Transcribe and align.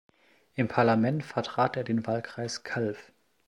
Im 0.55 0.67
Parlament 0.67 1.23
vertrat 1.23 1.77
er 1.77 1.83
den 1.83 2.07
Wahlkreis 2.07 2.63
Calw. 2.63 2.95